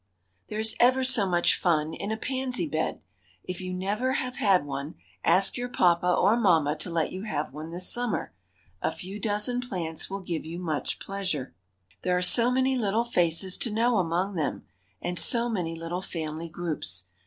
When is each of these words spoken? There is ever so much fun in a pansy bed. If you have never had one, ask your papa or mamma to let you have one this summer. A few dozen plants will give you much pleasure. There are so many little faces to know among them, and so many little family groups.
There 0.47 0.57
is 0.57 0.73
ever 0.79 1.03
so 1.03 1.27
much 1.29 1.59
fun 1.59 1.93
in 1.93 2.11
a 2.11 2.17
pansy 2.17 2.67
bed. 2.67 3.03
If 3.43 3.61
you 3.61 3.71
have 3.73 3.79
never 3.79 4.11
had 4.13 4.65
one, 4.65 4.95
ask 5.23 5.57
your 5.57 5.69
papa 5.69 6.11
or 6.11 6.35
mamma 6.35 6.75
to 6.77 6.89
let 6.89 7.11
you 7.11 7.21
have 7.25 7.53
one 7.53 7.69
this 7.69 7.87
summer. 7.93 8.33
A 8.81 8.91
few 8.91 9.19
dozen 9.19 9.61
plants 9.61 10.09
will 10.09 10.21
give 10.21 10.43
you 10.43 10.57
much 10.57 10.97
pleasure. 10.97 11.53
There 12.01 12.17
are 12.17 12.21
so 12.23 12.49
many 12.49 12.75
little 12.75 13.05
faces 13.05 13.57
to 13.57 13.69
know 13.69 13.99
among 13.99 14.33
them, 14.33 14.65
and 15.03 15.19
so 15.19 15.47
many 15.49 15.75
little 15.75 16.01
family 16.01 16.49
groups. 16.49 17.05